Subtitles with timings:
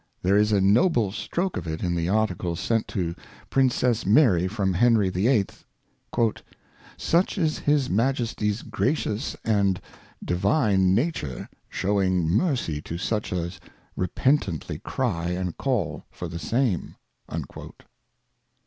[0.23, 3.13] There is a noble Stroke of it in the Articles sent to
[3.51, 5.45] Princess Mary from Henry VIII.
[6.97, 9.79] 'Such is his Majesty's Gracious and
[10.25, 11.47] 'Divine Nature—
[11.79, 13.59] shewing Mercj^to such as
[13.95, 16.95] repentantly cry and' call for the same.'